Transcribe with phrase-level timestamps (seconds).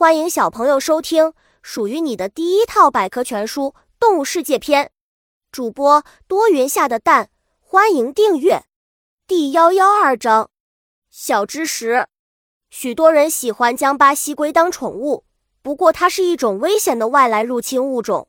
[0.00, 4.86] 欢迎小朋友收听属于你的第一套百科全书《动物世界篇》。
[5.52, 7.28] 主播多云下的蛋，
[7.60, 8.64] 欢迎订阅。
[9.26, 10.48] 第幺幺二章：
[11.10, 12.06] 小知识。
[12.70, 15.26] 许多人喜欢将巴西龟当宠物，
[15.60, 18.28] 不过它是一种危险的外来入侵物种。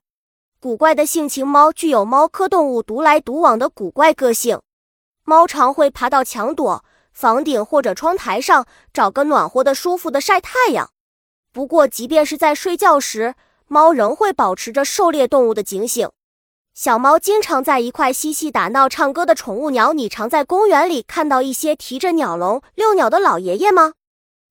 [0.60, 4.60] 古怪的性情猫具有猫科动物独来独往的古怪个性。
[5.24, 6.82] 猫常会爬到墙垛、
[7.14, 10.92] 房顶或者窗台上，找个暖和的、舒服的晒太阳。
[11.54, 13.36] 不过，即便是在睡觉时，
[13.68, 16.10] 猫仍会保持着狩猎动物的警醒。
[16.74, 19.92] 小猫经常在一块嬉戏打闹、唱歌的宠物鸟。
[19.92, 23.94] 你常在公园里看到一些提着鸟笼遛鸟的老爷爷吗？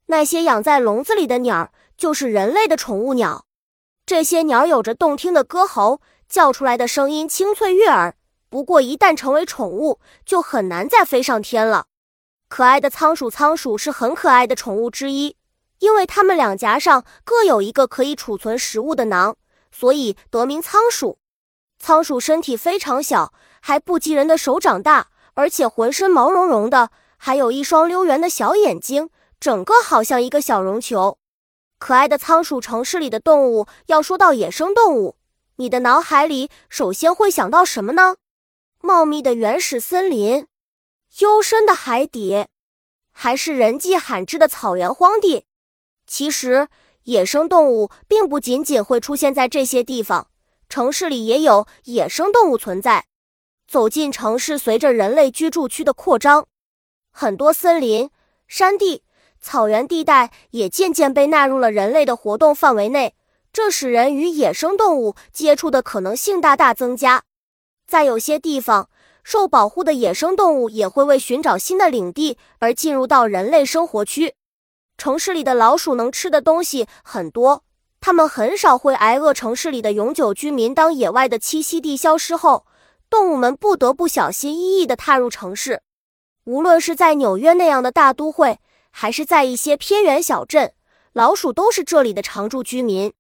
[0.07, 3.47] 那些养在笼子里的鸟就是人类的宠物鸟。
[4.05, 8.15] 这些鸟有着动听的歌喉，叫出来的声音清脆悦耳。
[8.51, 11.87] 不过，一旦成为宠物，就很难再飞上天了。
[12.51, 15.37] 可爱的仓鼠，仓鼠是很可爱的宠物之一。
[15.81, 19.37] 因为它们两颊上各有一个可以储存食物的囊，
[19.73, 21.19] 所以得名仓鼠。
[21.79, 31.19] 仓鼠身体非常小，还不及人的手掌大，而且浑身毛茸茸的，还有一双溜圆的小眼睛，整个好像一个小绒球。
[31.79, 33.67] 可爱的仓鼠，城市里的动物。
[33.87, 35.17] 要说到野生动物，
[35.57, 38.17] 你的脑海里首先会想到什么呢？
[38.83, 40.47] 茂密的原始森林，
[41.21, 42.47] 幽深的海底，
[43.13, 45.47] 还是人迹罕至的草原荒地？
[46.11, 46.67] 其实，
[47.05, 50.27] 野生动物并不仅仅会出现在这些地方，
[50.69, 53.05] 城市里也有野生动物存在。
[53.69, 56.49] 走进城市，随着人类居住区的扩张，
[57.13, 58.11] 很多森林、
[58.49, 59.05] 山地、
[59.41, 63.15] 草原地带也渐渐被纳入了人类的活动范围内，
[63.53, 67.23] 这使人与野生动物接触的可能性大大增加。
[67.87, 68.91] 在有些地方，
[69.23, 74.35] 受保护的野生动物也会为寻找新的领地而进入到人类生活区。
[75.01, 77.65] 城市里的老鼠能吃的东西很多，
[78.03, 79.33] 它们很少会挨饿。
[79.33, 82.67] 城市里的永久居民，当野外的栖息地消失后，
[83.09, 85.81] 动物们不得不小心翼翼地踏入城市。
[86.45, 88.59] 无论是在纽约那样的大都会，
[88.91, 90.75] 还是在一些偏远小镇，
[91.15, 93.15] 老鼠都是这里的常住居民。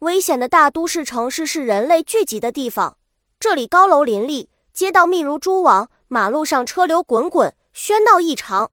[0.00, 2.96] 危险的大都市城市是人类聚集的地方，
[3.38, 8.72] 这里高楼林立，街道密如蛛网，马路上车流滚滚，喧闹异常。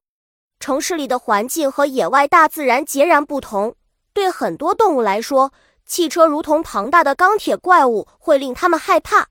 [0.60, 3.76] 城市里的环境和野外大自然截然不同。
[4.14, 5.54] 对很多动物来说，
[5.86, 9.28] 汽车如同庞大的钢铁怪物，会令它们害怕。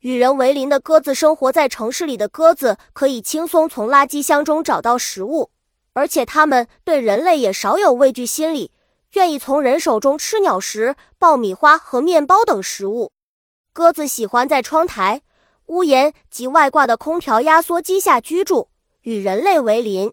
[0.00, 5.50] 与人为邻的鸽子，生活在城市里的鸽子可以轻松从垃圾箱中找到食物，
[5.94, 8.70] 而且它们对人类也少有畏惧心理，
[9.14, 13.10] 愿意从人手中吃鸟食、爆米花和面包等食物。
[13.72, 15.22] 鸽子喜欢在窗台、
[15.66, 18.68] 屋檐及外挂的空调压缩机下居住，
[19.02, 20.12] 与人类为邻。